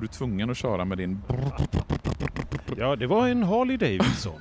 [0.00, 1.22] Var du tvungen att köra med din...
[2.78, 4.40] Ja, det var en Harley Davidson.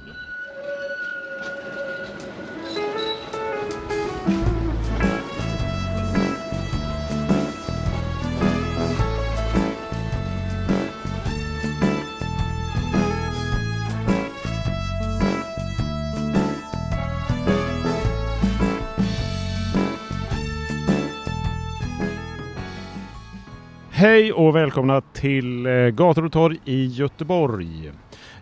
[23.99, 27.91] Hej och välkomna till eh, Gator och torg i Göteborg.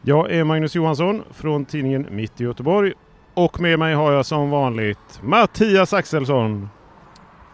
[0.01, 2.93] Jag är Magnus Johansson från tidningen Mitt i Göteborg
[3.33, 6.69] och med mig har jag som vanligt Mattias Axelsson.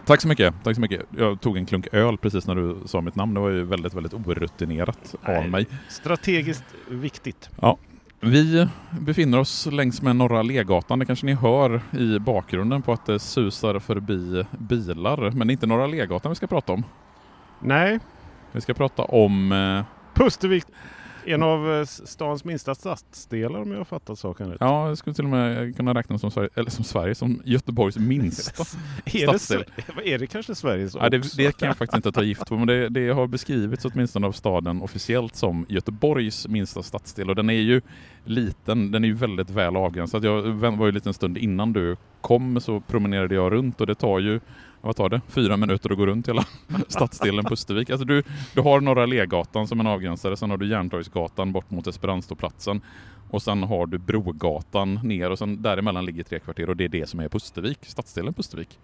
[0.05, 0.53] Tack så mycket.
[0.63, 1.01] Tack så mycket.
[1.17, 3.33] Jag tog en klunk öl precis när du sa mitt namn.
[3.33, 5.67] Det var ju väldigt, väldigt orutinerat av mig.
[5.89, 7.49] Strategiskt viktigt.
[7.61, 7.77] Ja.
[8.19, 8.67] Vi
[8.99, 10.99] befinner oss längs med Norra Legatan.
[10.99, 15.31] Det kanske ni hör i bakgrunden på att det susar förbi bilar.
[15.31, 16.83] Men det är inte Norra Legatan vi ska prata om.
[17.63, 17.99] Nej,
[18.51, 19.51] Vi ska prata om...
[19.51, 19.83] Eh,
[20.13, 20.65] Pustervik.
[21.25, 24.57] En av eh, stans minsta stadsdelar om jag har fattat saken rätt.
[24.59, 27.97] ja, jag skulle till och med kunna räkna som Sverige, eller som Sverige, som Göteborgs
[27.97, 28.63] minsta.
[29.05, 29.63] är, det, stadsdel.
[29.77, 32.57] Sve- är det kanske Sveriges Ja, det, det kan jag faktiskt inte ta gift på,
[32.57, 37.49] men det, det har beskrivits åtminstone av staden officiellt som Göteborgs minsta stadsdel och den
[37.49, 37.81] är ju
[38.25, 40.25] liten, den är ju väldigt väl avgränsad.
[40.25, 43.95] Jag var ju en liten stund innan du kom så promenerade jag runt och det
[43.95, 44.39] tar ju
[44.83, 45.21] vad tar det?
[45.27, 46.45] Fyra minuter att gå runt hela
[46.87, 47.89] stadsdelen Pustervik.
[47.89, 51.87] Alltså du, du har Norra Legatan som en avgränsare, sen har du Järntorgsgatan bort mot
[51.87, 52.81] Esperantoplatsen
[53.33, 56.89] och sen har du Brogatan ner och sen däremellan ligger tre kvarter och det är
[56.89, 58.79] det som är Pustervik, stadsdelen Pustervik.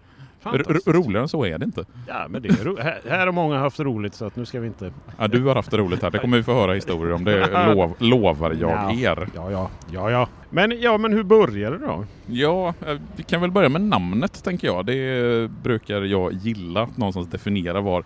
[0.86, 1.84] Roligare än så är det inte.
[2.08, 4.60] Ja, men det är ro- här, här har många haft roligt så att nu ska
[4.60, 4.92] vi inte...
[5.18, 6.10] Ja, du har haft det roligt här.
[6.10, 7.24] Det kommer vi få höra historier om.
[7.24, 8.92] Det lov, lovar jag Ja.
[9.12, 9.28] er.
[9.34, 10.28] Ja, ja, ja, ja.
[10.50, 12.04] Men, ja, men hur började det då?
[12.26, 14.86] Ja, eh, vi kan väl börja med namnet tänker jag.
[14.86, 18.04] Det brukar jag gilla att någonstans definiera var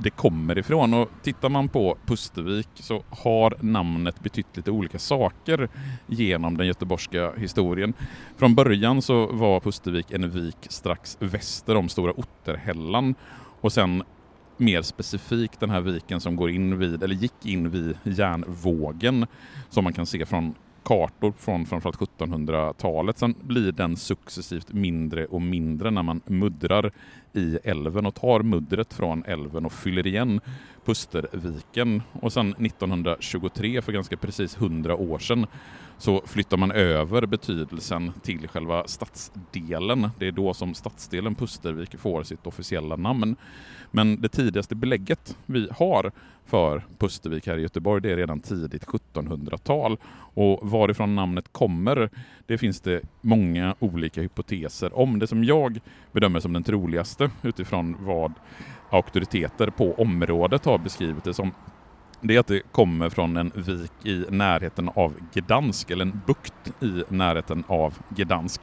[0.00, 0.94] det kommer ifrån.
[0.94, 5.68] Och tittar man på Pustervik så har namnet betytt lite olika saker
[6.06, 7.94] genom den göteborgska historien.
[8.36, 13.14] Från början så var Pustervik en vik strax väster om Stora Otterhällan
[13.60, 14.02] och sen
[14.56, 19.26] mer specifikt den här viken som går in vid, eller gick in vid järnvågen
[19.70, 20.54] som man kan se från
[20.84, 23.18] kartor från framförallt 1700-talet.
[23.18, 26.92] Sen blir den successivt mindre och mindre när man muddrar
[27.32, 30.40] i älven och tar muddret från älven och fyller igen
[30.84, 32.02] Pusterviken.
[32.12, 35.46] Och sen 1923, för ganska precis 100 år sedan,
[35.98, 40.10] så flyttar man över betydelsen till själva stadsdelen.
[40.18, 43.36] Det är då som stadsdelen Pustervik får sitt officiella namn.
[43.90, 46.12] Men det tidigaste belägget vi har
[46.46, 49.96] för Pustervik här i Göteborg, det är redan tidigt 1700-tal.
[50.34, 52.10] Och varifrån namnet kommer,
[52.46, 55.18] det finns det många olika hypoteser om.
[55.18, 55.80] Det som jag
[56.12, 58.32] bedömer som den troligaste utifrån vad
[58.90, 61.54] auktoriteter på området har beskrivit det som,
[62.20, 66.82] det är att det kommer från en vik i närheten av Gdansk, eller en bukt
[66.82, 68.60] i närheten av Gdansk.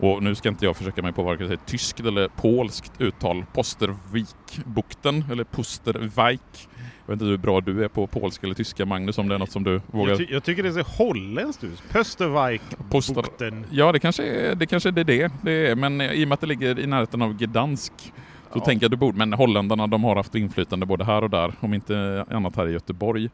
[0.00, 3.44] Och nu ska inte jag försöka mig på vare sig tyskt eller polskt uttal.
[3.54, 6.68] Postervikbukten, eller Pustervik.
[7.08, 9.38] Jag vet inte hur bra du är på polska eller tyska, Magnus, om det är
[9.38, 10.08] något som du vågar...
[10.08, 11.82] Jag, ty- jag tycker det ser holländskt ut.
[11.92, 12.62] Pöstervik.
[12.90, 13.62] Poster-.
[13.70, 16.34] Ja, det kanske är det, kanske är det, det det är, men i och med
[16.34, 17.92] att det ligger i närheten av Gdansk
[18.52, 18.64] så Ja.
[18.64, 21.74] tänker jag du borde, men holländarna de har haft inflytande både här och där, om
[21.74, 23.28] inte annat här i Göteborg.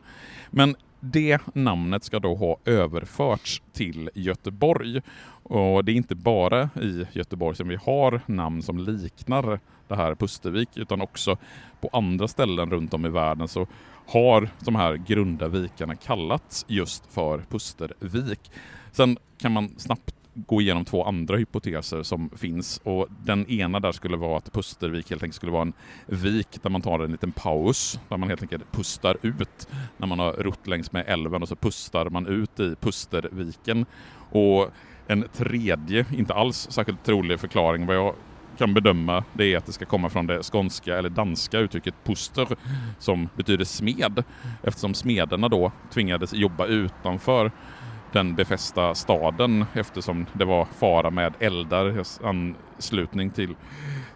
[0.51, 5.01] Men det namnet ska då ha överförts till Göteborg.
[5.43, 10.15] Och det är inte bara i Göteborg som vi har namn som liknar det här
[10.15, 11.37] Pustervik, utan också
[11.81, 13.67] på andra ställen runt om i världen så
[14.07, 18.51] har de här grunda vikarna kallats just för Pustervik.
[18.93, 23.93] Sen kan man snabbt gå igenom två andra hypoteser som finns och den ena där
[23.93, 25.73] skulle vara att Pustervik helt enkelt skulle vara en
[26.07, 30.19] vik där man tar en liten paus, där man helt enkelt pustar ut när man
[30.19, 33.87] har rott längs med älven och så pustar man ut i Pusterviken.
[34.31, 34.71] Och
[35.07, 38.15] en tredje, inte alls särskilt trolig förklaring vad jag
[38.59, 42.49] kan bedöma det är att det ska komma från det skånska eller danska uttrycket puster
[42.99, 44.25] som betyder smed
[44.63, 47.51] eftersom smederna då tvingades jobba utanför
[48.13, 53.55] den befästa staden eftersom det var fara med eldar i anslutning till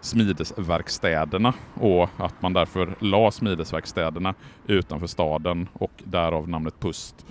[0.01, 4.33] smidesverkstäderna och att man därför la smidesverkstäderna
[4.67, 7.25] utanför staden och därav namnet Pust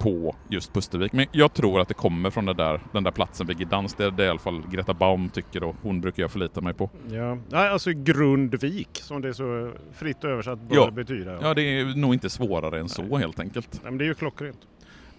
[0.00, 1.12] på just Pustervik.
[1.12, 3.98] Men jag tror att det kommer från där, den där platsen vid Gdansk.
[3.98, 6.74] Det är det i alla fall Greta Baum tycker och hon brukar jag förlita mig
[6.74, 6.90] på.
[7.10, 10.90] Ja, Nej, alltså Grundvik som det är så fritt översatt bör Ja.
[10.90, 11.38] betyda.
[11.42, 13.68] Ja, det är nog inte svårare än så helt enkelt.
[13.72, 14.58] Nej, men det är ju klockrent.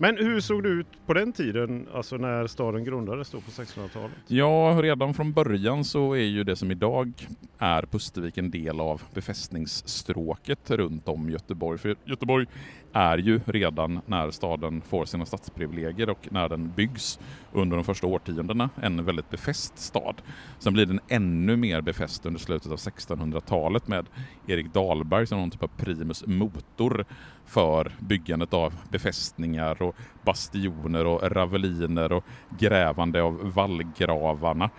[0.01, 4.11] Men hur såg det ut på den tiden, alltså när staden grundades då på 1600-talet?
[4.27, 7.27] Ja, redan från början så är ju det som idag
[7.57, 11.77] är Pustervik en del av befästningsstråket runt om Göteborg.
[11.77, 12.45] För Göteborg
[12.93, 17.19] är ju redan när staden får sina stadsprivilegier och när den byggs
[17.53, 20.21] under de första årtiondena en väldigt befäst stad.
[20.59, 24.05] Sen blir den ännu mer befäst under slutet av 1600-talet med
[24.47, 27.05] Erik Dahlberg som någon typ av primus motor
[27.51, 32.23] för byggandet av befästningar och bastioner och raveliner och
[32.59, 34.69] grävande av vallgravarna.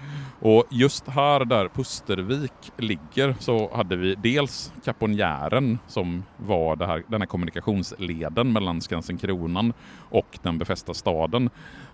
[0.41, 7.03] Och just här där Pustervik ligger så hade vi dels Kaponjären som var det här,
[7.09, 9.73] den här kommunikationsleden mellan Skansen-Kronan
[10.11, 11.51] och den befästa staden.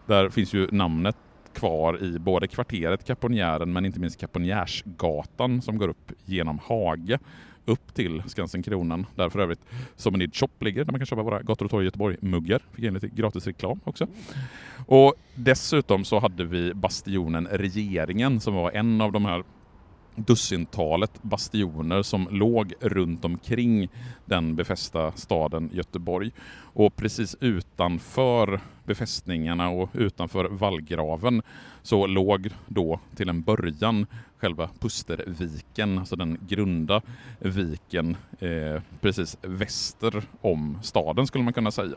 [0.07, 1.17] Där finns ju namnet
[1.55, 7.19] kvar i både kvarteret Kaponjären men inte minst Kaponjärsgatan som går upp genom Hage
[7.69, 9.61] upp till Skansen-Kronan där för övrigt
[9.97, 12.63] Sommenid Shop ligger där man kan köpa våra Gator och torg i Göteborg-muggar.
[12.73, 14.07] Fick in lite gratis reklam också.
[14.87, 19.43] Och dessutom så hade vi bastionen Regeringen som var en av de här
[20.27, 23.89] dussintalet bastioner som låg runt omkring
[24.25, 26.31] den befästa staden Göteborg.
[26.73, 31.43] Och precis utanför befästningarna och utanför vallgraven
[31.83, 34.07] så låg då till en början
[34.39, 37.03] själva Pusterviken, alltså den grunda
[37.39, 41.97] viken eh, precis väster om staden skulle man kunna säga.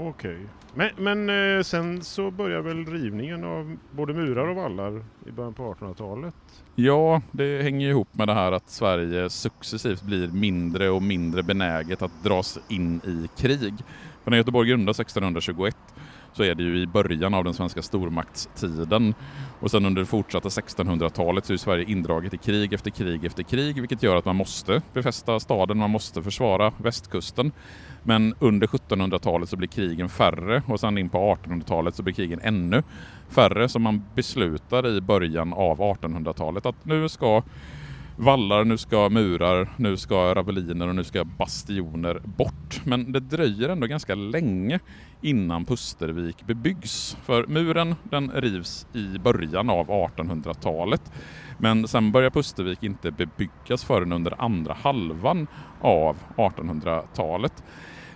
[0.00, 0.38] Okej.
[0.74, 5.54] Men, men eh, sen så börjar väl rivningen av både murar och vallar i början
[5.54, 6.34] på 1800-talet?
[6.74, 12.02] Ja, det hänger ihop med det här att Sverige successivt blir mindre och mindre benäget
[12.02, 13.74] att dras in i krig.
[14.24, 15.76] För när Göteborg grundades 1621
[16.38, 19.14] så är det ju i början av den svenska stormaktstiden.
[19.60, 23.42] Och sen under det fortsatta 1600-talet så är Sverige indraget i krig efter krig efter
[23.42, 27.52] krig, vilket gör att man måste befästa staden, man måste försvara västkusten.
[28.02, 32.40] Men under 1700-talet så blir krigen färre och sen in på 1800-talet så blir krigen
[32.42, 32.82] ännu
[33.28, 33.68] färre.
[33.68, 37.42] Så man beslutar i början av 1800-talet att nu ska
[38.18, 42.80] vallar, nu ska murar, nu ska raveliner och nu ska bastioner bort.
[42.84, 44.78] Men det dröjer ändå ganska länge
[45.22, 47.16] innan Pustervik bebyggs.
[47.22, 51.12] För muren den rivs i början av 1800-talet.
[51.58, 55.46] Men sen börjar Pustervik inte bebyggas förrän under andra halvan
[55.80, 57.64] av 1800-talet.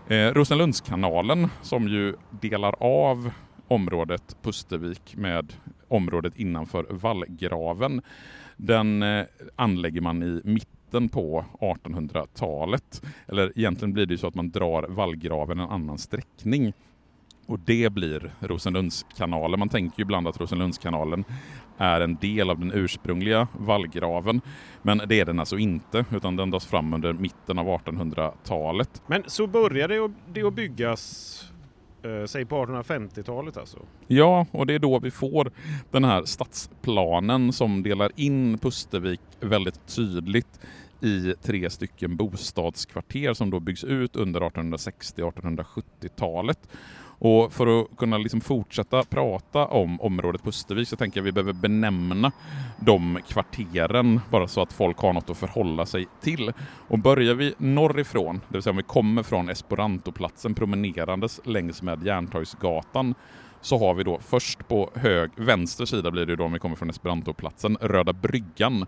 [0.08, 3.30] Eh, Rosenlundskanalen som ju delar av
[3.68, 5.52] området Pustervik med
[5.92, 8.02] området innanför vallgraven
[8.56, 9.24] den eh,
[9.56, 13.02] anlägger man i mitten på 1800-talet.
[13.28, 16.72] Eller egentligen blir det ju så att man drar vallgraven en annan sträckning.
[17.46, 19.58] Och det blir Rosenlundskanalen.
[19.58, 21.24] Man tänker ju ibland att Rosenlundskanalen
[21.78, 24.40] är en del av den ursprungliga vallgraven.
[24.82, 29.02] Men det är den alltså inte, utan den dras fram under mitten av 1800-talet.
[29.06, 31.51] Men så började det det att byggas,
[32.02, 33.78] eh, säg på 1850-talet alltså?
[34.06, 35.50] Ja, och det är då vi får
[35.90, 40.60] den här stadsplanen som delar in Pustervik väldigt tydligt
[41.00, 46.68] i tre stycken bostadskvarter som då byggs ut under 1860 1870-talet.
[47.24, 51.32] Och för att kunna liksom fortsätta prata om området Pustervik så tänker jag att vi
[51.32, 52.32] behöver benämna
[52.80, 56.52] de kvarteren bara så att folk har något att förhålla sig till.
[56.88, 62.06] Och börjar vi norrifrån, det vill säga om vi kommer från Esperantoplatsen promenerandes längs med
[62.06, 63.14] Järntorgsgatan
[63.62, 66.76] så har vi då först på hög, vänster sida blir det då om vi kommer
[66.76, 68.86] från Esperantoplatsen, Röda bryggan.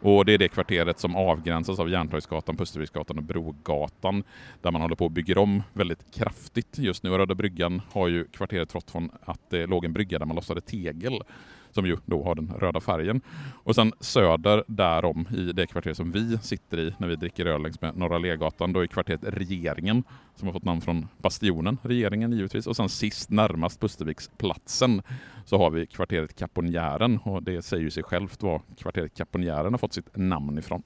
[0.00, 4.24] Och det är det kvarteret som avgränsas av Järntorgsgatan, Pusterviksgatan och Brogatan
[4.62, 7.10] där man håller på att bygga om väldigt kraftigt just nu.
[7.10, 10.36] Och Röda bryggan har ju kvarteret trots från att det låg en brygga där man
[10.36, 11.22] lossade tegel
[11.70, 13.20] som ju då har den röda färgen.
[13.64, 17.62] Och sen söder därom i det kvarter som vi sitter i när vi dricker öl
[17.62, 22.32] längs med Norra Legatan, då är kvarteret Regeringen som har fått namn från Bastionen, Regeringen
[22.32, 22.66] givetvis.
[22.66, 25.02] Och sen sist närmast Pusterviksplatsen
[25.44, 29.78] så har vi kvarteret Kaponjären och det säger ju sig självt var kvarteret Kaponjären har
[29.78, 30.82] fått sitt namn ifrån.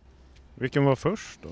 [0.54, 1.48] Vilken var först då?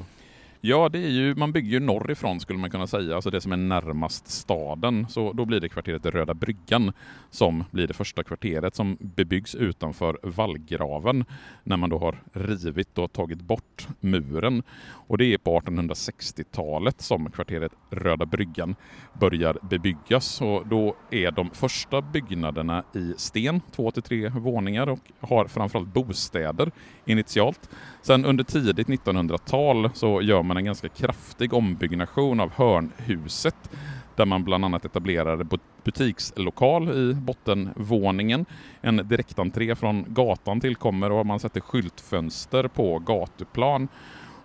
[0.64, 3.52] Ja, det är ju, man bygger ju norrifrån skulle man kunna säga, alltså det som
[3.52, 5.06] är närmast staden.
[5.08, 6.92] Så då blir det kvarteret Röda bryggan
[7.30, 11.24] som blir det första kvarteret som bebyggs utanför vallgraven
[11.64, 14.62] när man då har rivit och tagit bort muren.
[14.90, 18.76] Och det är på 1860-talet som kvarteret Röda bryggan
[19.20, 25.00] börjar bebyggas och då är de första byggnaderna i sten, två till tre våningar och
[25.20, 26.70] har framförallt bostäder
[27.04, 27.70] initialt.
[28.02, 33.70] Sen under tidigt 1900-tal så gör man en ganska kraftig ombyggnation av hörnhuset
[34.16, 35.46] där man bland annat etablerade
[35.84, 38.46] butikslokal i bottenvåningen.
[38.80, 43.88] En direktentré från gatan tillkommer och man sätter skyltfönster på gatuplan.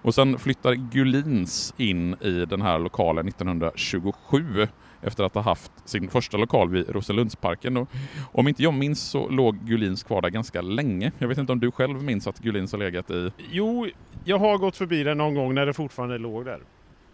[0.02, 4.68] Och sen flyttar Gulins in i den här lokalen 1927
[5.08, 7.78] efter att ha haft sin första lokal vid Roselundsparken.
[7.78, 7.90] Och
[8.32, 11.12] om inte jag minns så låg Gulins kvar där ganska länge.
[11.18, 13.32] Jag vet inte om du själv minns att Gulins har legat i...
[13.52, 13.88] Jo,
[14.26, 16.60] jag har gått förbi den någon gång när det fortfarande låg där.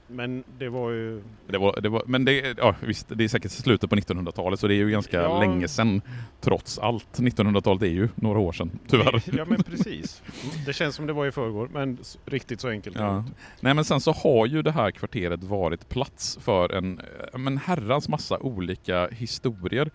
[0.08, 1.22] Men det var ju...
[1.48, 4.68] Det var, det var, men det, ja, visst, det är säkert slutet på 1900-talet så
[4.68, 5.40] det är ju ganska ja.
[5.40, 6.02] länge sedan
[6.42, 7.20] trots allt.
[7.20, 9.24] 1900-talet är ju några år sedan, tyvärr.
[9.38, 10.22] Ja men precis.
[10.66, 13.26] Det känns som det var i förrgår, men riktigt så enkelt ja.
[13.60, 17.02] Nej men sen så har ju det här kvarteret varit plats för en
[17.34, 19.92] men herrans massa olika historier.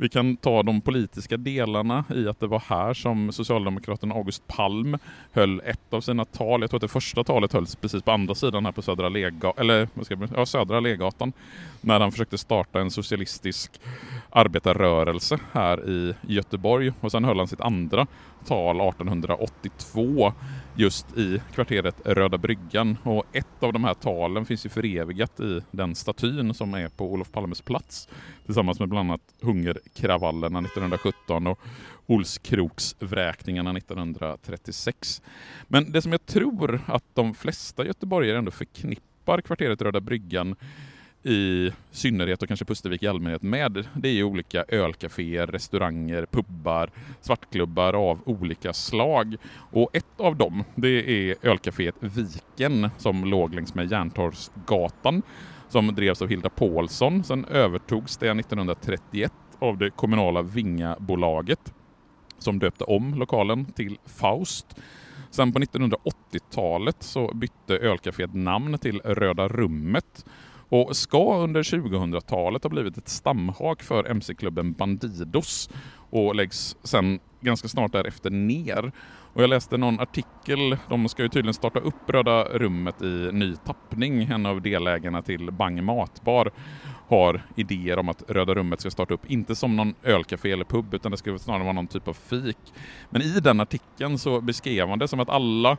[0.00, 4.98] Vi kan ta de politiska delarna i att det var här som Socialdemokraten August Palm
[5.32, 6.60] höll ett av sina tal.
[6.60, 9.52] Jag tror att det första talet hölls precis på andra sidan här på Södra, Lega,
[9.56, 11.32] eller, vad ska jag, ja, Södra Legatan.
[11.80, 13.80] När han försökte starta en socialistisk
[14.30, 16.92] arbetarrörelse här i Göteborg.
[17.00, 18.06] Och sen höll han sitt andra
[18.46, 20.32] tal 1882
[20.74, 22.96] just i kvarteret Röda bryggan.
[23.02, 27.12] Och ett av de här talen finns ju förevigat i den statyn som är på
[27.12, 28.08] Olof Palmes plats
[28.46, 31.58] tillsammans med bland annat hungerkravallerna 1917 och
[32.06, 35.22] Olskroksvräkningarna 1936.
[35.68, 40.56] Men det som jag tror att de flesta göteborgare ändå förknippar kvarteret Röda bryggan
[41.22, 46.90] i synnerhet och kanske Pustervik i allmänhet med, det är ju olika ölcaféer, restauranger, pubbar,
[47.20, 49.36] svartklubbar av olika slag.
[49.72, 50.88] Och ett av dem, det
[51.30, 55.22] är ölcaféet Viken som låg längs med Järntorgsgatan
[55.68, 57.24] som drevs av Hilda Paulsson.
[57.24, 61.74] Sen övertogs det 1931 av det kommunala Vingabolaget
[62.38, 64.66] som döpte om lokalen till Faust.
[65.30, 70.24] Sen på 1980-talet så bytte ölcaféet namn till Röda Rummet
[70.68, 75.70] och ska under 2000-talet ha blivit ett stamhak för mc-klubben Bandidos
[76.10, 78.92] och läggs sen ganska snart därefter ner.
[79.32, 83.56] Och jag läste någon artikel, de ska ju tydligen starta upp Röda rummet i ny
[83.56, 84.22] tappning.
[84.22, 86.50] En av delägarna till Bang Matbar
[87.08, 90.94] har idéer om att Röda rummet ska starta upp, inte som någon ölcafé eller pub,
[90.94, 92.58] utan det ska snarare vara någon typ av fik.
[93.10, 95.76] Men i den artikeln så beskrev man det som att alla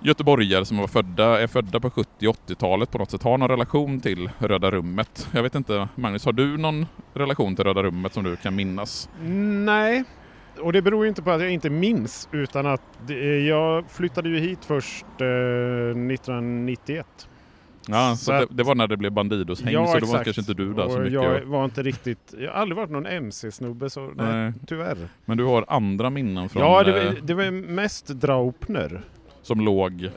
[0.00, 4.00] göteborgare som var födda, är födda på 70 80-talet på något sätt har någon relation
[4.00, 5.28] till Röda rummet.
[5.32, 9.08] Jag vet inte, Magnus, har du någon relation till Röda rummet som du kan minnas?
[9.64, 10.04] Nej,
[10.60, 12.82] och det beror inte på att jag inte minns utan att
[13.46, 17.28] jag flyttade ju hit först eh, 1991.
[17.90, 20.24] Ja, så, så det, det, var när det blev Bandidos häng, ja, så då var
[20.24, 21.12] kanske inte du där och så mycket.
[21.12, 24.96] Jag var inte riktigt, jag har aldrig varit någon MC-snubbe så nej, nej, tyvärr.
[25.24, 26.62] Men du har andra minnen från...
[26.62, 29.04] Ja, det var, det var mest Draupner
[29.48, 30.10] som låg eh,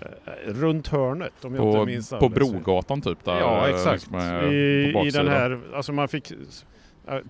[0.45, 3.25] runt hörnet om på, jag inte minns På Brogatan typ?
[3.25, 4.11] Där, ja exakt.
[4.11, 6.31] Med, I, I den här, alltså man fick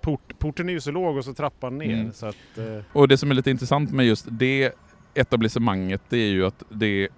[0.01, 1.93] Port, porten är ju så låg och så trappan ner.
[1.93, 2.13] Mm.
[2.13, 2.84] Så att, eh.
[2.93, 4.72] Och det som är lite intressant med just det
[5.13, 7.10] etablissemanget det är ju att det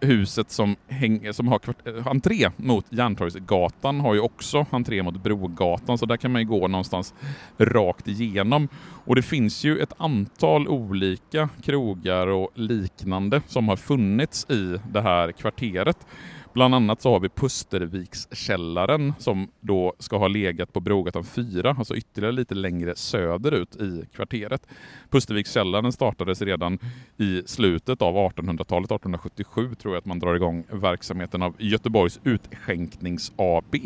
[0.00, 5.22] huset som, häng, som har kvart, eh, entré mot Järntorgsgatan har ju också entré mot
[5.22, 7.14] Brogatan, så där kan man ju gå någonstans
[7.58, 8.68] rakt igenom.
[9.04, 15.00] Och det finns ju ett antal olika krogar och liknande som har funnits i det
[15.00, 16.06] här kvarteret.
[16.52, 21.96] Bland annat så har vi Pustervikskällaren som då ska ha legat på Brogatan 4, alltså
[21.96, 24.66] ytterligare lite längre söderut i kvarteret.
[25.10, 26.78] Pustervikskällaren startades redan
[27.16, 33.32] i slutet av 1800-talet, 1877 tror jag att man drar igång verksamheten av Göteborgs Utskänknings
[33.36, 33.76] AB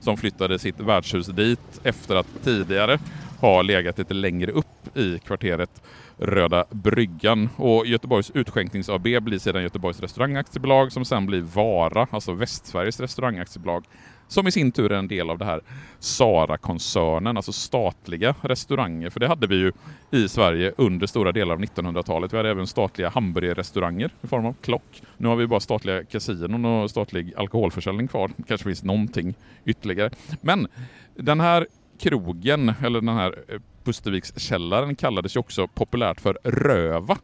[0.00, 2.98] som flyttade sitt värdshus dit efter att tidigare
[3.40, 5.82] har legat lite längre upp i kvarteret
[6.18, 7.48] Röda Bryggan.
[7.56, 13.84] Och Göteborgs Utskänknings AB blir sedan Göteborgs Restaurangaktiebolag som sen blir Vara, alltså Västsveriges Restaurangaktiebolag,
[14.28, 15.60] som i sin tur är en del av det här
[15.98, 19.10] Sara-koncernen, alltså statliga restauranger.
[19.10, 19.72] För det hade vi ju
[20.10, 22.32] i Sverige under stora delar av 1900-talet.
[22.32, 25.02] Vi hade även statliga hamburgerrestauranger i form av klock.
[25.16, 28.30] Nu har vi bara statliga kasinon och statlig alkoholförsäljning kvar.
[28.48, 30.10] kanske finns någonting ytterligare.
[30.40, 30.68] Men
[31.16, 31.66] den här
[32.04, 37.18] krogen, eller den här eh, Pustervikskällaren kallades ju också populärt för Röva.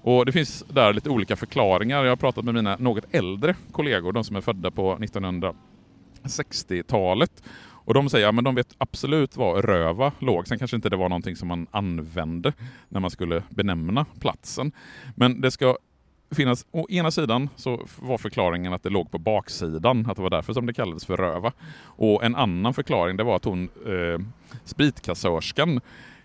[0.00, 2.04] Och det finns där lite olika förklaringar.
[2.04, 7.42] Jag har pratat med mina något äldre kollegor, de som är födda på 1960-talet.
[7.60, 10.48] Och de säger att ja, de vet absolut var Röva låg.
[10.48, 12.52] Sen kanske inte det var någonting som man använde
[12.88, 14.72] när man skulle benämna platsen.
[15.14, 15.76] Men det ska
[16.30, 20.30] finnas, å ena sidan så var förklaringen att det låg på baksidan, att det var
[20.30, 21.52] därför som det kallades för röva.
[21.84, 24.18] Och en annan förklaring det var att hon, eh,
[24.64, 25.80] spritkassörskan,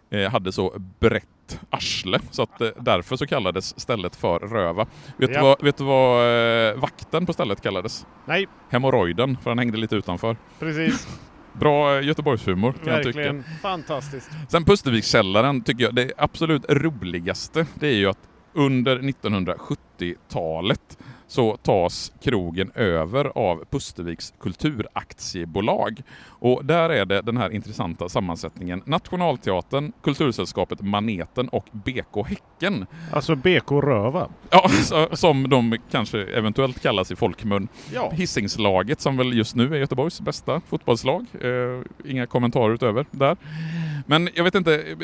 [0.10, 4.86] eh, hade så brett arsle så att eh, därför så kallades stället för röva.
[5.18, 5.38] Vet, Ja.
[5.38, 8.06] du, vad, vet du vad eh, vakten på stället kallades?
[8.26, 10.38] Nej, Hemorrojden, för han hängde lite utanför.
[10.60, 11.08] precis.
[11.54, 13.18] Bra eh, Göteborgshumor kan jag tycka.
[13.20, 14.30] Verkligen fantastiskt.
[14.50, 18.18] Sen Pustervikskällaren tycker jag det absolut roligaste det är ju att
[18.54, 20.98] under 1970-talet
[21.34, 26.02] så tas krogen över av Pusterviks kulturaktiebolag.
[26.28, 32.86] Och där är det den här intressanta sammansättningen Nationalteatern, Kultursällskapet Maneten och BK Häcken.
[33.12, 34.30] Alltså BK Röva.
[34.50, 34.70] Ja,
[35.12, 37.68] som de kanske eventuellt kallas i folkmun.
[37.94, 38.12] Ja.
[38.12, 41.26] Hisingslaget som väl just nu är Göteborgs bästa fotbollslag.
[41.42, 43.38] Eh, inga kommentarer utöver där.
[44.06, 44.96] Men jag vet inte,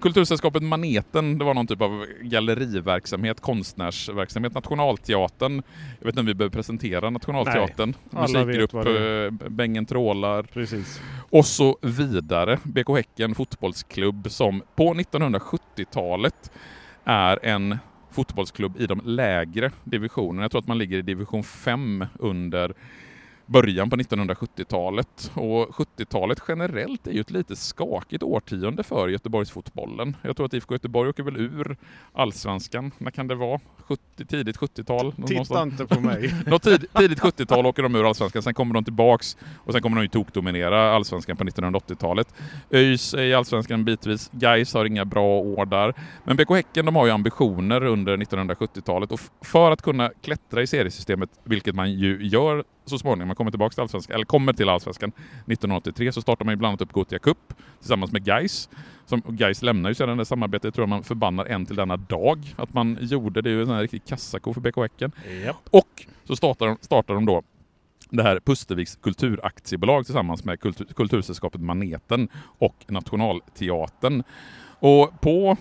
[0.00, 4.54] Kultursällskapet Maneten, det var någon typ av galleriverksamhet, konstnärsverksamhet.
[4.54, 5.62] Nationalteatern,
[5.98, 7.94] jag vet inte om vi behöver presentera Nationalteatern.
[8.10, 11.00] vet Musikgrupp, det eh, Bängen trålar Precis.
[11.30, 12.58] och så vidare.
[12.64, 16.50] BK Häcken fotbollsklubb som på 1970-talet
[17.04, 17.78] är en
[18.10, 20.42] fotbollsklubb i de lägre divisionerna.
[20.42, 22.74] Jag tror att man ligger i division 5 under
[23.48, 25.30] början på 1970-talet.
[25.34, 30.16] Och 70-talet generellt är ju ett lite skakigt årtionde för Göteborgsfotbollen.
[30.22, 31.76] Jag tror att IFK Göteborg åker väl ur
[32.12, 32.92] allsvenskan.
[32.98, 33.60] När kan det vara?
[33.88, 35.12] 70, tidigt 70-tal?
[35.12, 35.72] Titta någonstans.
[35.72, 36.34] inte på mig.
[36.46, 39.96] Något tid, tidigt 70-tal åker de ur Allsvenskan, sen kommer de tillbaks och sen kommer
[39.96, 42.34] de ju tokdominera Allsvenskan på 1980-talet.
[42.70, 45.94] ÖIS är i Allsvenskan bitvis, Gais har inga bra år där.
[46.24, 50.66] Men BK Häcken de har ju ambitioner under 1970-talet och för att kunna klättra i
[50.66, 54.68] seriesystemet, vilket man ju gör så småningom, man kommer tillbaka till Allsvenskan, eller kommer till
[54.68, 58.68] Allsvenskan 1983, så startar man ju bland annat upp Gothia Cup tillsammans med Gais.
[59.06, 62.54] Som Gais lämnar ju sedan det samarbetet, jag tror man förbannar en till denna dag
[62.56, 63.42] att man gjorde.
[63.42, 65.12] Det är ju en sån här riktig kassako för BK Häcken.
[65.44, 65.56] Japp.
[65.70, 67.42] Och så startar de, startar de då
[68.10, 74.22] det här Pusterviks kulturaktiebolag tillsammans med kultur, Kultursällskapet Maneten och Nationalteatern.
[74.80, 75.56] Och på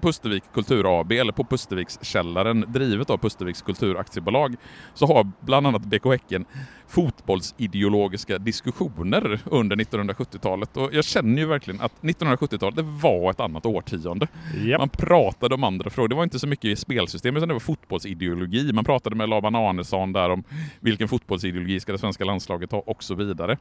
[0.00, 4.56] Pustervik Kultur AB, eller på Pustervikskällaren, drivet av Pusterviks kulturaktiebolag,
[4.94, 6.44] så har bland annat BK Häcken
[6.90, 10.76] fotbollsideologiska diskussioner under 1970-talet.
[10.76, 14.28] Och jag känner ju verkligen att 1970-talet, det var ett annat årtionde.
[14.64, 14.78] Japp.
[14.78, 16.08] Man pratade om andra frågor.
[16.08, 18.72] Det var inte så mycket i spelsystemet, utan det var fotbollsideologi.
[18.72, 20.44] Man pratade med Laban Arnesson där om
[20.80, 23.56] vilken fotbollsideologi ska det svenska landslaget ha och så vidare.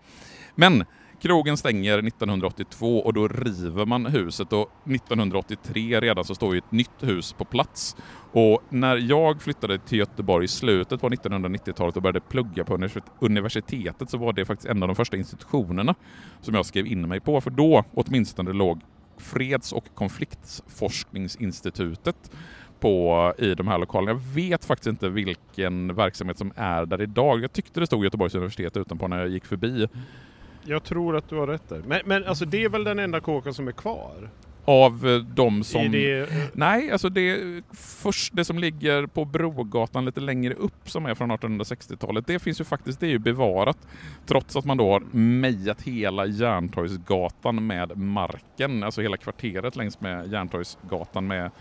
[0.56, 0.86] Men
[1.22, 6.72] krogen stänger 1982 och då river man huset och 1983 redan så står ju ett
[6.72, 7.96] nytt hus på plats.
[8.32, 14.10] Och när jag flyttade till Göteborg i slutet på 1990-talet och började plugga på universitetet
[14.10, 15.96] så var det faktiskt en av de första institutionerna
[16.42, 17.42] som jag skrev in mig på.
[17.42, 18.82] För då åtminstone låg
[19.18, 22.32] Freds och konfliktforskningsinstitutet
[22.80, 24.12] på, i de här lokalerna.
[24.12, 27.44] Jag vet faktiskt inte vilken verksamhet som är där idag.
[27.44, 29.88] Jag tyckte det stod Göteborgs universitet utanpå när jag gick förbi.
[30.70, 31.82] Jag tror att du har rätt där.
[31.88, 34.30] Men, men alltså det är väl den enda kåken som är kvar?
[34.66, 35.92] Av eh, de som...
[35.92, 37.40] Det, eh, Nej, alltså det,
[37.74, 42.60] först, det som ligger på Brogatan lite längre upp som är från 1860-talet, det finns
[42.62, 43.78] ju faktiskt, det är ju bevarat.
[44.26, 50.32] Trots att man då har mejat hela Järntorgsgatan med marken, alltså hela kvarteret längs med
[50.32, 51.52] Järntorgsgatan med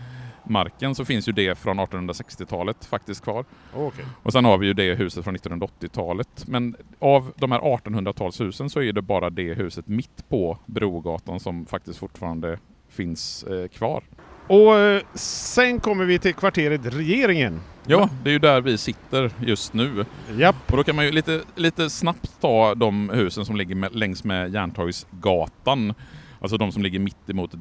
[0.49, 3.45] marken, så finns ju det från 1860-talet faktiskt kvar.
[3.73, 4.05] Okej.
[4.23, 6.47] Och sen har vi ju det huset från 1980-talet.
[6.47, 11.65] Men av de här 1800-talshusen så är det bara det huset mitt på Brogatan som
[11.65, 12.59] faktiskt fortfarande
[12.89, 14.03] finns eh, kvar.
[14.47, 17.61] Och eh, sen kommer vi till kvarteret Regeringen.
[17.85, 20.05] Ja, det är ju där vi sitter just nu.
[20.37, 20.71] Japp.
[20.71, 24.23] Och då kan man ju lite, lite snabbt ta de husen som ligger med, längs
[24.23, 25.93] med Järntorgsgatan.
[26.41, 27.53] Alltså de som ligger mitt emot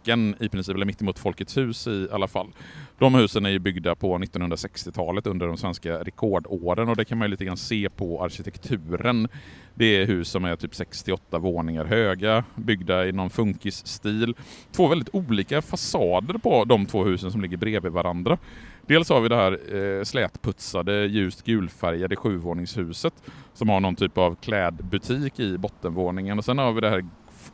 [0.00, 2.52] backen i princip, eller mittemot Folkets hus i alla fall.
[2.98, 7.26] De husen är ju byggda på 1960-talet under de svenska rekordåren och det kan man
[7.26, 9.28] ju lite grann se på arkitekturen.
[9.74, 14.34] Det är hus som är typ 68 våningar höga, byggda i någon funkisstil.
[14.72, 18.38] Två väldigt olika fasader på de två husen som ligger bredvid varandra.
[18.86, 23.14] Dels har vi det här eh, slätputsade, ljust gulfärgade sjuvåningshuset
[23.54, 27.04] som har någon typ av klädbutik i bottenvåningen och sen har vi det här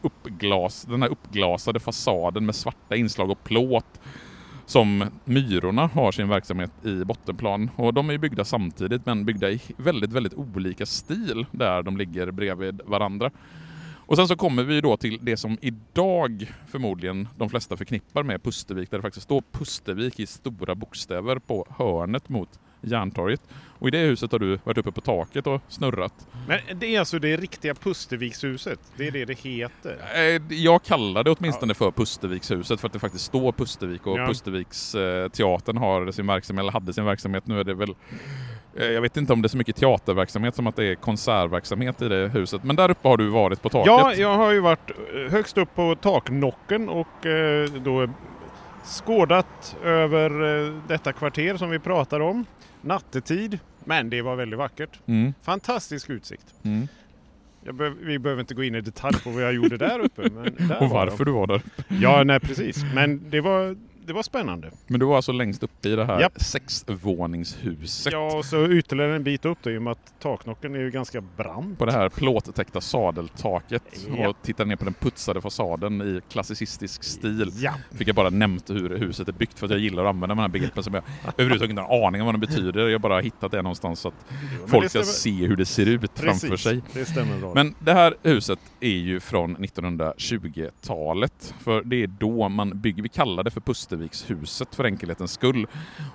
[0.02, 4.00] uppglas, den här uppglasade fasaden med svarta inslag och plåt
[4.66, 7.70] som Myrorna har sin verksamhet i bottenplan.
[7.76, 12.30] Och de är byggda samtidigt men byggda i väldigt, väldigt olika stil där de ligger
[12.30, 13.30] bredvid varandra.
[14.06, 18.42] Och sen så kommer vi då till det som idag förmodligen de flesta förknippar med
[18.42, 23.40] Pustervik, där det faktiskt står Pustervik i stora bokstäver på hörnet mot Järntorget.
[23.78, 26.26] Och i det huset har du varit uppe på taket och snurrat.
[26.48, 28.80] Men det är alltså det riktiga Pustervikshuset?
[28.96, 29.96] Det är det det heter?
[30.14, 34.26] Eh, Jag kallar det åtminstone för Pustervikshuset för att det faktiskt står Pustervik och Ja.
[34.26, 35.00] Pusterviks eh,
[35.80, 37.46] har sin verksamhet, eller hade sin verksamhet.
[37.46, 37.94] Nu är det väl
[38.76, 42.02] eh, jag vet inte om det är så mycket teaterverksamhet som att det är konsertverksamhet
[42.02, 42.64] i det huset.
[42.64, 43.86] Men där uppe har du varit på taket.
[43.86, 44.90] Ja, jag har ju varit
[45.30, 47.26] högst upp på taknocken och
[47.84, 48.08] då
[48.86, 52.44] skådat över eh, detta kvarter som vi pratar om.
[52.80, 55.00] Nattetid, men det var väldigt vackert.
[55.06, 56.54] Mm, Fantastisk utsikt.
[56.62, 56.88] mm.
[57.72, 60.22] Be- vi behöver inte gå in i detalj på vad jag gjorde där uppe.
[60.30, 61.30] Men där Och var varför de.
[61.30, 61.62] du var där.
[61.88, 62.84] Ja, nej precis.
[62.94, 64.70] Men det var, det var spännande.
[64.86, 66.40] Men du var alltså längst uppe i det här Japp.
[66.40, 68.12] sexvåningshuset.
[68.12, 70.90] Ja, och så ytterligare en bit upp då, i och med att taknocken är ju
[70.90, 71.78] ganska brant.
[71.78, 74.28] På det här plåttäckta sadeltaket Ja.
[74.28, 77.50] och tittade ner på den putsade fasaden i klassicistisk stil.
[77.54, 80.34] Ja, Fick jag bara nämnt hur huset är byggt för att jag gillar att använda
[80.34, 82.86] de här begreppen som jag överhuvudtaget inte har en aning om vad de betyder.
[82.86, 84.14] Jag har bara hittat det någonstans så att
[84.60, 86.62] men folk ska se hur det ser ut framför precis.
[86.64, 86.82] sig.
[87.16, 87.54] Det.
[87.54, 91.54] Men det här huset är ju från 1920-talet.
[91.60, 93.60] För det är då man bygger, vi kallar det för
[93.96, 95.66] Pustervikshuset för enkelhetens skull.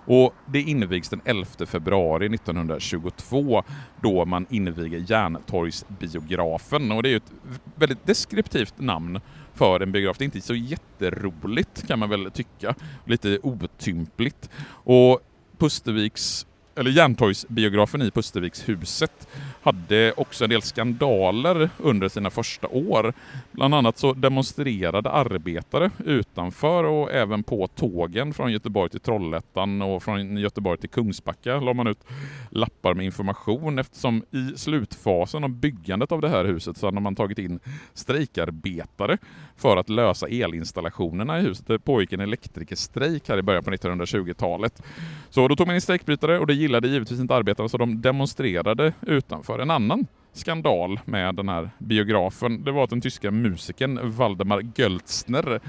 [0.05, 3.63] Och det invigs den 11 februari 1922
[4.01, 6.91] då man inviger Järntorgsbiografen.
[6.91, 7.33] Och det är ju ett
[7.75, 9.19] väldigt deskriptivt namn
[9.53, 10.17] för en biograf.
[10.17, 12.75] Det är inte så jätteroligt kan man väl tycka.
[13.05, 14.49] Lite otympligt.
[14.83, 15.19] Och
[15.57, 19.27] Pusterviks eller Järntorgsbiografen i Pustervikshuset
[19.61, 23.13] hade också en del skandaler under sina första år.
[23.51, 30.03] Bland annat så demonstrerade arbetare utanför och även på tågen från Göteborg till Trollhättan och
[30.03, 32.03] från Göteborg till Kungsbacka la man ut
[32.49, 37.15] lappar med information eftersom i slutfasen av byggandet av det här huset så hade man
[37.15, 37.59] tagit in
[37.93, 39.17] strejkarbetare
[39.57, 41.67] för att lösa elinstallationerna i huset.
[41.67, 44.83] Det pågick en elektrikerstrejk här i början på 1920-talet.
[45.29, 48.93] Så då tog man in strejkbrytare och det gillade givetvis inte arbetarna så de demonstrerade
[49.01, 49.50] utanför.
[49.59, 55.59] En annan skandal med den här biografen, det var att den tyska musikern Waldemar Göltzner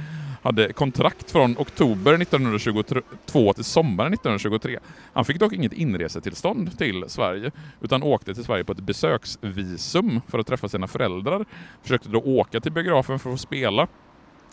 [0.43, 4.79] hade kontrakt från oktober 1922 till sommaren 1923.
[5.13, 10.39] Han fick dock inget inresetillstånd till Sverige utan åkte till Sverige på ett besöksvisum för
[10.39, 11.45] att träffa sina föräldrar.
[11.83, 13.89] Försökte då åka till biografen för att spela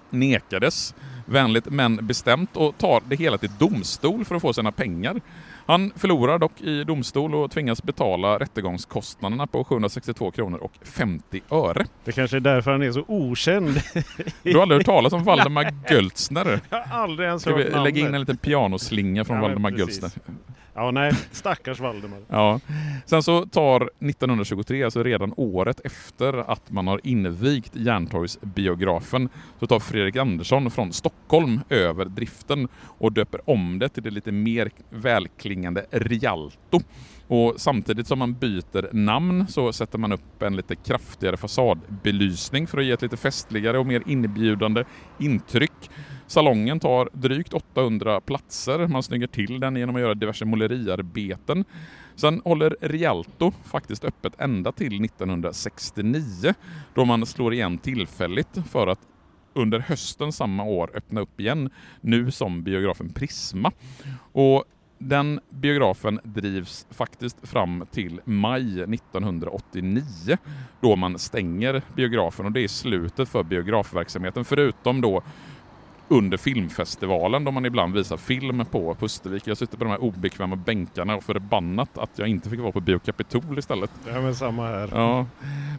[0.10, 5.22] nekades vänligt men bestämt och tar det hela till domstol för att få sina pengar.
[5.70, 11.86] Han förlorar dock i domstol och tvingas betala rättegångskostnaderna på 762 kronor och 50 öre.
[12.04, 13.82] Det kanske är därför han är så okänd.
[14.44, 16.60] Du har aldrig hört talas om Waldemar Göltzner?
[16.70, 17.84] Jag har aldrig ens Ska hört vi namnet.
[17.84, 19.80] lägga in en liten pianoslinga från Ja, precis.
[19.80, 20.12] Göltzner?
[20.80, 21.12] Ja, nej.
[21.32, 22.20] Stackars Valdemar.
[22.28, 22.60] Ja.
[23.06, 29.80] Sen så tar 1923, alltså redan året efter att man har invigt Järntorgsbiografen, så tar
[29.80, 35.86] Fredrik Andersson från Stockholm över driften och döper om det till det lite mer välklingande
[35.92, 36.80] Rialto.
[37.28, 42.78] Och samtidigt som man byter namn så sätter man upp en lite kraftigare fasadbelysning för
[42.78, 44.84] att ge ett lite festligare och mer inbjudande
[45.20, 45.90] intryck.
[46.30, 48.88] Salongen tar drygt 800 platser.
[48.88, 51.66] Man snyggar till den genom att göra diverse måleriarbeten.
[52.16, 56.54] Sen håller Rialto faktiskt öppet ända till 1969
[56.94, 59.00] då man slår igen tillfälligt för att
[59.54, 61.70] under hösten samma år öppna upp igen,
[62.02, 63.72] nu som biografen Prisma.
[64.32, 64.64] Och
[64.98, 70.38] den biografen drivs faktiskt fram till maj 1989
[70.82, 75.24] då man stänger biografen och det är slutet för biografverksamheten förutom då
[76.10, 79.48] under filmfestivalen då man ibland visar film på Pustervik.
[79.48, 82.80] Jag sitter på de här obekväma bänkarna och förbannat att jag inte fick vara på
[82.80, 83.92] Bio Capitol istället.
[84.08, 84.90] Ja, men samma här.
[84.94, 85.26] Ja.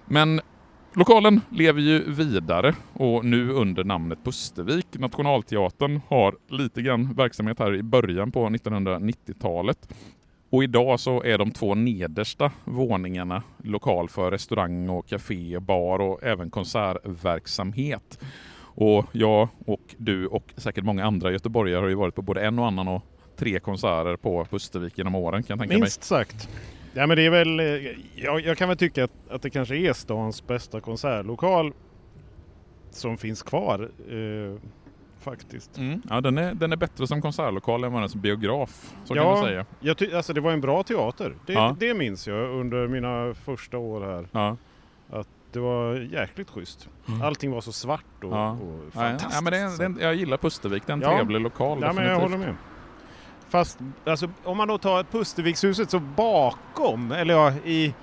[0.06, 0.40] Men
[0.92, 4.86] Lokalen lever ju vidare och nu under namnet Pustervik.
[4.92, 9.94] Nationalteatern har lite grann verksamhet här i början på 1990-talet.
[10.50, 16.22] Och idag så är de två nedersta våningarna lokal för restaurang och café, bar och
[16.22, 18.18] även konsertverksamhet.
[18.74, 22.58] Och jag och du och säkert många andra göteborgare har ju varit på både en
[22.58, 23.02] och annan och
[23.36, 26.48] tre konserter på Pustervik genom åren kan jag tänka Minst sagt.
[26.94, 27.66] Ja men det är väl, eh,
[28.16, 31.72] jag, jag kan väl tycka att, att det kanske är stans bästa konsertlokal
[32.90, 33.90] som finns kvar.
[34.10, 34.56] Eh,
[35.20, 35.78] faktiskt.
[35.78, 35.86] mig.
[35.86, 36.02] Mm.
[36.10, 38.94] Ja, den är, den är bättre som konsertlokal än vad den är som biograf.
[39.04, 39.22] Så Ja.
[39.22, 39.66] kan man säga.
[39.80, 41.34] Jag ty- alltså det var en bra teater.
[41.46, 41.76] Det, Ja.
[41.80, 44.28] det minns jag under mina första år här.
[44.32, 44.56] Ja.
[45.52, 46.88] Det var jäkligt schysst.
[47.22, 48.38] Allting var så svart och, Mm.
[48.38, 48.50] Ja.
[48.50, 49.34] och fantastiskt.
[49.34, 51.16] ja, men det är, det är, jag gillar Pustervik, det är en Ja.
[51.16, 51.78] trevlig lokal.
[51.82, 52.54] Ja, men jag håller med.
[53.48, 57.94] Fast alltså, om man då tar Pustervikshuset så bakom, eller ja, i...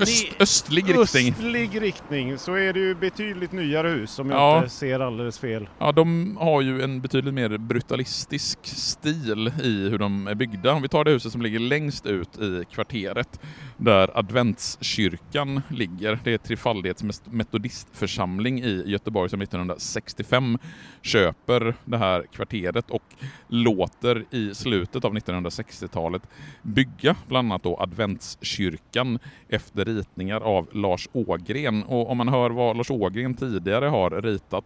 [0.00, 1.02] Öst, östlig riktning.
[1.32, 4.58] östlig riktning så är det ju betydligt nyare hus om jag Ja.
[4.58, 5.68] inte ser alldeles fel.
[5.78, 10.72] Ja, de har ju en betydligt mer brutalistisk stil i hur de är byggda.
[10.72, 13.40] Om vi tar det huset som ligger längst ut i kvarteret,
[13.76, 16.18] där adventskyrkan ligger.
[16.24, 20.58] Det är Trefaldighets metodistförsamling i Göteborg som 1965
[21.02, 23.02] köper det här kvarteret och
[23.48, 26.22] låter i slutet av 1960-talet
[26.62, 29.18] bygga bland annat då adventskyrkan
[29.48, 31.82] efter ritningar av Lars Ågren.
[31.82, 34.64] Och om man hör vad Lars Ågren tidigare har ritat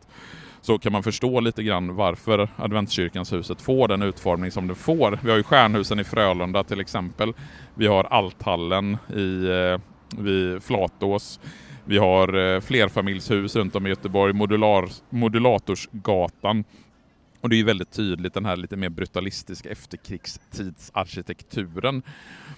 [0.60, 5.18] så kan man förstå lite grann varför Adventskyrkans huset får den utformning som det får.
[5.22, 7.32] Vi har ju Stjärnhusen i Frölunda till exempel.
[7.74, 9.80] Vi har Althallen i, eh,
[10.22, 11.40] vid Flatås.
[11.84, 16.64] Vi har eh, flerfamiljshus runt om i Göteborg, modular, Modulatorsgatan.
[17.40, 22.02] Och det är ju väldigt tydligt den här lite mer brutalistiska efterkrigstidsarkitekturen.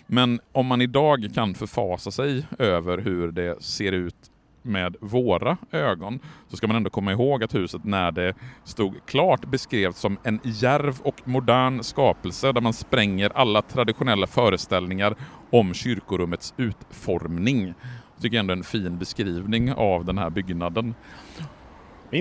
[0.06, 4.30] Men om man idag kan förfasa sig över hur det ser ut
[4.62, 6.18] med våra ögon
[6.48, 10.40] så ska man ändå komma ihåg att huset när det stod klart beskrevs som en
[10.44, 15.14] järv och modern skapelse där man spränger alla traditionella föreställningar
[15.50, 17.66] om kyrkorummets utformning.
[17.66, 20.94] Jag tycker ändå en fin beskrivning av den här byggnaden.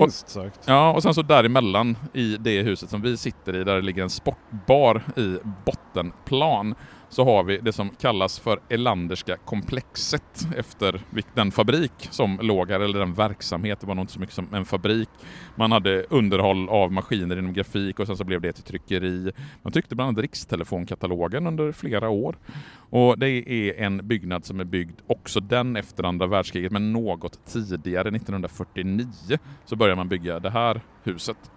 [0.00, 0.60] Minst sagt.
[0.66, 4.02] Ja, och sen så däremellan i det huset som vi sitter i, där det ligger
[4.02, 6.74] en sportbar i bottenplan,
[7.12, 11.00] så har vi det som kallas för Elanderska komplexet efter
[11.34, 14.54] den fabrik som låg här, eller den verksamhet, det var nog inte så mycket som
[14.54, 15.08] en fabrik.
[15.56, 19.32] Man hade underhåll av maskiner inom grafik och sen så blev det till tryckeri.
[19.62, 22.36] Man tryckte bland annat Rikstelefonkatalogen under flera år.
[22.90, 27.46] Och det är en byggnad som är byggd också den efter andra världskriget, men något
[27.46, 29.06] tidigare, 1949,
[29.64, 31.50] så börjar man bygga det här huset.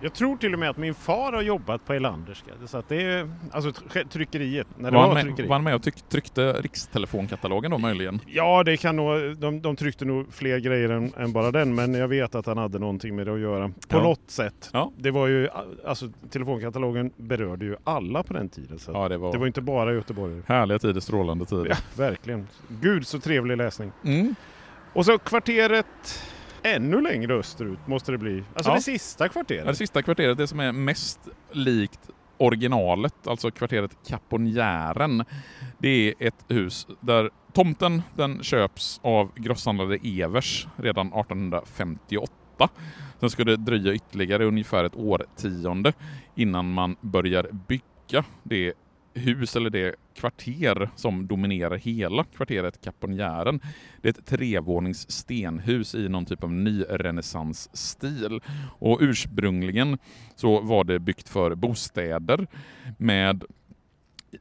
[0.00, 2.50] Jag tror till och med att min far har jobbat på Elanderska.
[2.66, 4.66] Så att det är, alltså tr- tryckeriet.
[4.78, 5.46] När det Var var, med, tryckeri.
[5.48, 8.20] var han med och tryck, tryckte Rikstelefonkatalogen då möjligen?
[8.26, 11.94] Ja, det kan nog, de, de tryckte nog fler grejer än, än bara den, men
[11.94, 13.68] jag vet att han hade någonting med det att göra.
[13.68, 14.02] På Ja.
[14.02, 14.70] något sätt.
[14.72, 14.92] Ja.
[14.96, 15.48] Det var ju,
[15.86, 18.78] alltså telefonkatalogen berörde ju alla på den tiden.
[18.78, 20.42] Så Ja, det var, Det var inte bara Göteborg.
[20.46, 21.66] härliga tider, strålande tider.
[21.70, 22.48] Ja, verkligen.
[22.68, 23.92] Gud så trevlig läsning.
[24.04, 24.34] Mm.
[24.92, 26.22] Och så kvarteret
[26.62, 28.44] ännu längre österut måste det bli.
[28.54, 28.74] Alltså Ja.
[28.74, 29.66] det sista Ja, kvarteret.
[29.66, 32.00] Det sista kvarteret, det som är mest likt
[32.38, 35.24] originalet, alltså kvarteret Kaponjären,
[35.78, 42.68] det är ett hus där tomten den köps av grosshandlare Evers redan 1858.
[43.20, 45.92] Sen ska det dröja ytterligare ungefär ett årtionde
[46.34, 48.72] innan man börjar bygga det
[49.16, 53.60] hus eller det kvarter som dominerar hela kvarteret Kaponjären.
[54.02, 58.40] Det är ett trevånings stenhus i någon typ av nyrenässansstil.
[58.78, 59.98] Och ursprungligen
[60.36, 62.46] så var det byggt för bostäder
[62.98, 63.44] med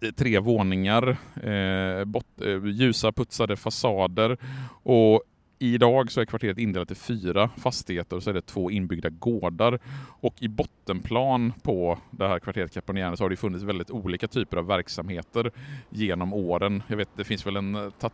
[0.02, 4.38] eh, tre våningar, eh, bot, eh, ljusa putsade fasader
[4.84, 5.24] och
[5.60, 9.80] Idag så är kvarteret indelat i fyra fastigheter och så är det två inbyggda gårdar.
[10.22, 14.58] Och i bottenplan på det här kvarteret Kaponjärne så har det funnits väldigt olika typer
[14.58, 15.52] av verksamheter
[15.90, 16.84] genom åren.
[16.88, 18.14] Jag vet, det finns väl en eh, tat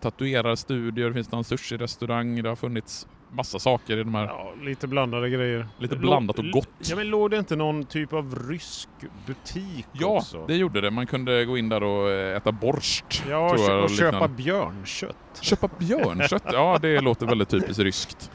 [0.00, 4.24] tatuerarstudio, det finns någon sushi-restaurang, det har funnits massa saker i de här.
[4.26, 5.66] Ja, lite blandade grejer.
[5.78, 6.68] Lite blandat och gott.
[6.90, 8.88] Ja, men låg det inte någon typ av rysk
[9.26, 10.46] butik Ja, också?
[10.46, 10.90] det gjorde det.
[10.90, 13.24] Man kunde gå in där och eh, äta borst.
[13.30, 15.16] Ja, tror jag, och, och köpa björnkött.
[15.40, 18.30] Köpa björnkött, ja det låter väldigt typiskt ryskt.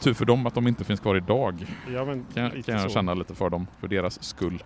[0.00, 1.66] Tur för dem att de inte finns kvar idag.
[1.94, 2.88] Ja, men Kan, kan jag så.
[2.88, 4.62] känna lite för dem, för deras skull.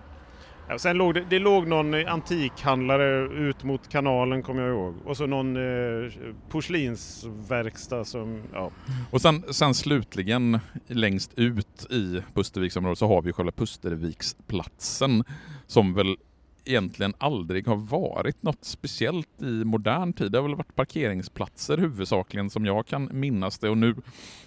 [0.69, 4.95] Ja, sen låg det, det låg någon eh, antikhandlare ut mot kanalen kommer jag ihåg.
[5.05, 6.13] Och så någon eh,
[6.49, 8.71] porslinsverkstad som, ja.
[9.11, 15.25] Och sen, sen slutligen längst ut i Pusterviksområdet så har vi själva Pusterviksplatsen
[15.67, 16.17] som väl
[16.65, 20.33] egentligen aldrig har varit något speciellt i modern tid.
[20.33, 23.95] Det har väl varit parkeringsplatser huvudsakligen som jag kan minnas det och nu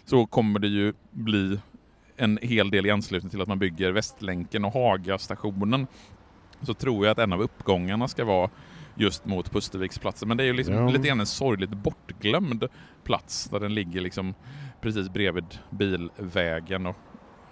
[0.05, 1.59] så kommer det ju bli
[2.19, 5.87] en hel del i anslutning till att man bygger Västlänken och Hagastationen.
[6.61, 8.49] Så tror jag att en av uppgångarna ska vara
[8.95, 10.27] just mot Pusterviksplatsen.
[10.27, 10.89] Men det är ju liksom Ja.
[10.89, 12.67] lite grann en sorgligt bortglömd
[13.03, 14.33] plats där den ligger liksom
[14.81, 16.95] precis bredvid bilvägen och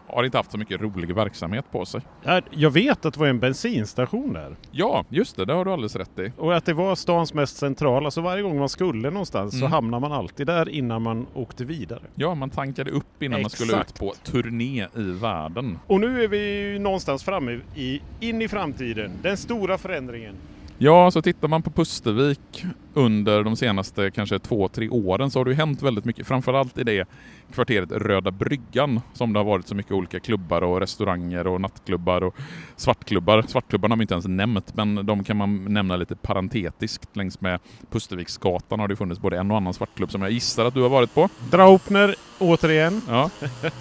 [0.08, 2.02] har inte haft så mycket rolig verksamhet på sig.
[2.24, 4.56] Ja, Jag vet att det var en bensinstation där.
[4.72, 6.32] Ja, just det, det har du alldeles rätt i.
[6.38, 9.72] Och att det var stans mest centrala, så varje gång man skulle någonstans så Mm.
[9.72, 12.02] hamnade man alltid där innan man åkte vidare.
[12.16, 13.90] Ja, man tankade upp innan man skulle Exakt.
[13.92, 15.80] ut på turné i världen.
[15.88, 19.12] Och nu är vi ju någonstans framme i, in i framtiden.
[19.22, 20.36] Den stora förändringen.
[20.78, 22.66] Ja, så tittar man på Pustervik
[22.98, 26.28] under de senaste kanske två, tre åren så har det ju hänt väldigt mycket.
[26.28, 27.08] Framförallt i det
[27.54, 32.24] kvarteret Röda Bryggan som det har varit så mycket olika klubbar och restauranger och nattklubbar
[32.24, 32.36] och
[32.76, 33.44] svartklubbar.
[33.48, 37.16] Svartklubbarna har vi inte ens nämnt men de kan man nämna lite parentetiskt.
[37.16, 37.60] Längs med
[37.92, 40.90] Pusterviksgatan har det funnits både en och annan svartklubb som jag gissar att du har
[40.90, 41.30] varit på.
[41.52, 43.02] Draupner, återigen.
[43.08, 43.30] Ja,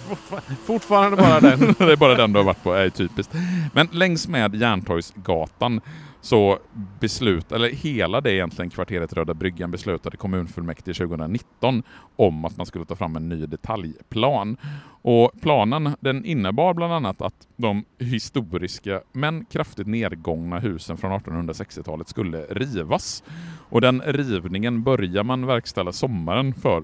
[0.65, 1.59] Fortfarande bara den.
[1.77, 3.33] det är bara den du har varit på, är ju typiskt.
[3.73, 5.81] Men längs med Järntorgsgatan
[6.21, 6.59] så
[6.99, 11.83] beslut, eller hela det egentligen kvarteret Röda Bryggan beslutade kommunfullmäktige 2019
[12.15, 14.57] om att man skulle ta fram en ny detaljplan.
[15.01, 22.07] Och planen den innebar bland annat att de historiska men kraftigt nedgångna husen från 1860-talet
[22.07, 23.23] skulle rivas.
[23.69, 26.83] Och den rivningen börjar man verkställa sommaren för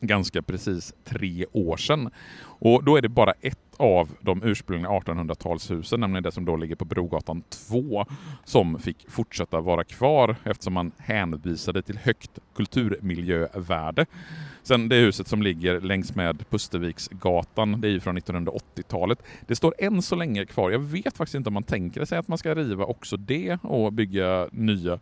[0.00, 2.10] ganska precis tre år sedan.
[2.40, 6.76] Och då är det bara ett av de ursprungliga 1800-talshusen, nämligen det som då ligger
[6.76, 8.06] på Brogatan 2,
[8.44, 14.06] som fick fortsätta vara kvar eftersom man hänvisade till högt kulturmiljövärde.
[14.62, 19.22] Sen det huset som ligger längs med Pusterviksgatan, det är ju från 1980-talet.
[19.46, 20.70] Det står än så länge kvar.
[20.70, 23.92] Jag vet faktiskt inte om man tänker sig att man ska riva också det och
[23.92, 24.98] bygga nya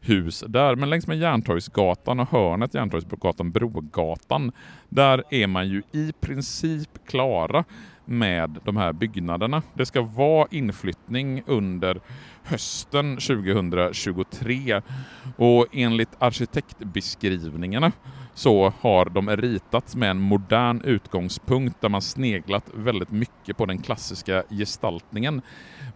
[0.00, 0.76] hus där.
[0.76, 4.52] Men längs med Järntorgsgatan och hörnet Järntorgsgatan Brogatan,
[4.88, 7.64] där är man ju i princip klara
[8.08, 9.62] med de här byggnaderna.
[9.74, 12.00] Det ska vara inflyttning under
[12.42, 14.80] hösten 2023
[15.36, 17.92] och enligt arkitektbeskrivningarna
[18.34, 23.78] så har de ritats med en modern utgångspunkt där man sneglat väldigt mycket på den
[23.78, 25.42] klassiska gestaltningen.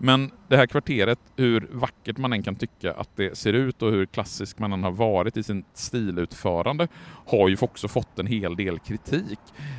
[0.04, 3.90] Men det här kvarteret, hur vackert man än kan tycka att det ser ut och
[3.90, 6.88] hur klassisk man än har varit i sin stilutförande,
[7.26, 9.38] har ju också fått en hel del kritik.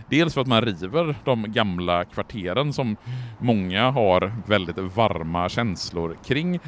[0.10, 2.96] Dels för att man river de gamla kvarteren som
[3.40, 6.60] många har väldigt varma känslor kring.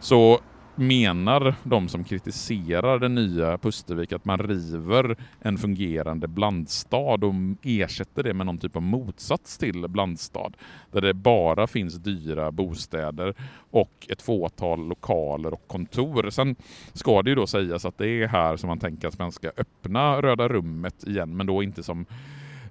[0.00, 0.40] Så
[0.74, 8.22] menar de som kritiserar den nya Pustervik att man river en fungerande blandstad och ersätter
[8.22, 10.52] det med någon typ av motsats till blandstad.
[10.90, 13.34] Där det bara finns dyra bostäder
[13.70, 16.30] och ett fåtal lokaler och kontor.
[16.30, 16.56] Sen
[16.92, 19.50] ska det ju då sägas att det är här som man tänker att man ska
[19.56, 22.06] öppna Röda rummet igen, men då inte som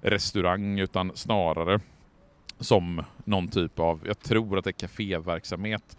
[0.02, 1.80] restaurang utan snarare
[2.62, 5.96] som någon typ av, jag tror att det är kaféverksamhet.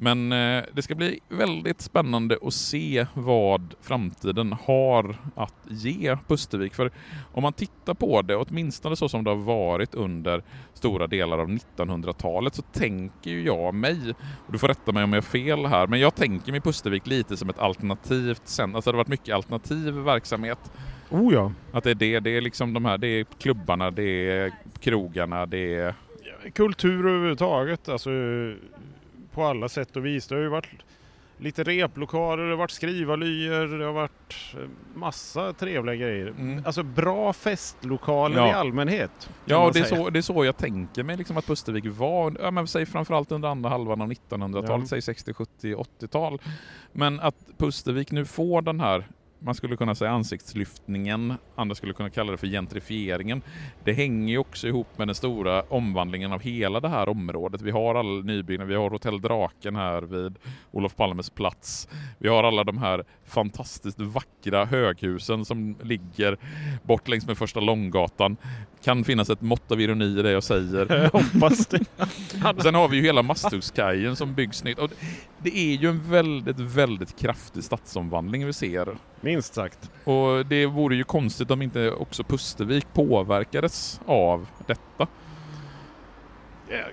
[0.00, 6.74] Men eh, det ska bli väldigt spännande att se vad framtiden har att ge Pustervik.
[6.74, 6.90] För
[7.32, 10.42] om man tittar på det, åtminstone så som det har varit under
[10.74, 14.14] stora delar av 1900-talet, så tänker ju jag mig,
[14.46, 17.06] och du får rätta mig om jag har fel här, men jag tänker mig Pustervik
[17.06, 20.70] lite som ett alternativt sen, alltså det har varit mycket alternativ verksamhet.
[21.10, 21.52] Oh ja.
[21.72, 25.46] Att det är det, det är liksom de här, det är klubbarna, det är krogarna,
[25.46, 25.94] det är
[26.54, 28.10] Kultur överhuvudtaget, alltså
[29.32, 30.26] på alla sätt och vis.
[30.26, 30.68] Det har ju varit
[31.38, 36.26] lite replokaler, det har varit skrivarlyer, det har varit eh, massa trevliga grejer.
[36.26, 36.62] Mm.
[36.66, 38.48] Alltså bra festlokaler Ja.
[38.48, 39.30] i allmänhet.
[39.44, 42.50] Ja, det är, så, det är så jag tänker mig liksom att Pustervik var, ja,
[42.50, 44.86] men säg framförallt under andra halvan av 1900-talet, Ja.
[44.86, 46.40] säg 60, 70, 80-tal.
[46.92, 49.04] Men att Pustervik nu får den här,
[49.38, 53.42] man skulle kunna säga ansiktslyftningen, andra skulle kunna kalla det för gentrifieringen.
[53.84, 57.62] Det hänger ju också ihop med den stora omvandlingen av hela det här området.
[57.62, 60.38] Vi har all nybyggnad, vi har Hotell Draken här vid
[60.70, 61.88] Olof Palmes plats.
[62.18, 66.36] Vi har alla de här fantastiskt vackra höghusen som ligger
[66.82, 68.36] bort längs med första Långgatan.
[68.82, 70.86] Kan finnas ett mått av ironi i det jag säger.
[71.12, 71.80] Jag hoppas det.
[72.62, 74.78] Sen har vi ju hela Masthuggskajen som byggs nytt.
[74.78, 74.90] Och
[75.38, 78.88] det är ju en väldigt, väldigt kraftig stadsomvandling vi ser.
[79.20, 79.90] Minst sagt.
[80.04, 85.06] Och det vore ju konstigt om inte också Pustervik påverkades av detta.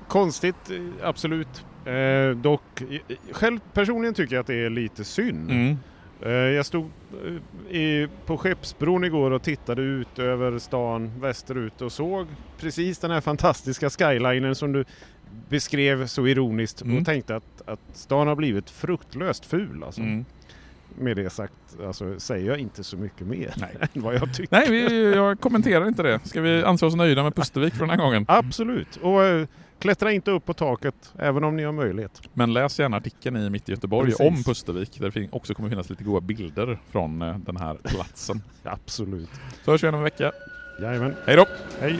[0.07, 1.65] Konstigt, eh, absolut.
[1.85, 5.51] Eh, dock, eh, själv personligen tycker jag att det är lite synd.
[5.51, 5.77] Mm.
[6.21, 6.89] Eh, Jag stod
[7.69, 12.27] eh, i, på Skeppsbron igår och tittade ut över stan västerut och såg
[12.59, 14.85] precis den här fantastiska skylinen som du
[15.49, 16.97] beskrev så ironiskt Mm.
[16.97, 19.83] och tänkte att, att stan har blivit fruktlöst ful.
[19.85, 20.01] Alltså.
[20.01, 20.25] Mm.
[20.99, 21.53] Med det sagt
[21.85, 23.75] alltså, säger jag inte så mycket mer Nej.
[23.93, 24.55] än vad jag tycker.
[24.55, 26.19] Nej, vi, jag kommenterar inte det.
[26.23, 28.25] Ska vi anse oss nöjda med Pustervik för den här gången?
[28.27, 28.95] Absolut.
[29.01, 29.47] Och eh,
[29.79, 32.21] klättra inte upp på taket även om ni har möjlighet.
[32.33, 34.27] Men läs gärna artikeln i Mitt i Göteborg Precis.
[34.27, 38.41] om Pustervik där det också kommer finnas lite goda bilder från eh, den här platsen.
[38.63, 39.29] Absolut.
[39.65, 40.31] Så hörs vi igen om en vecka.
[40.81, 41.15] Jajamän.
[41.25, 41.45] Hej då!
[41.79, 41.99] Hej.